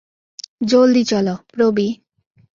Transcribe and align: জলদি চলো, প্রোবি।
জলদি 0.65 1.03
চলো, 1.03 1.33
প্রোবি। 1.47 1.87